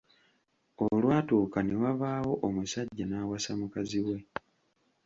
[0.85, 4.17] Olwatuuka ne wabaawo omusajja n’awasa mukazi we.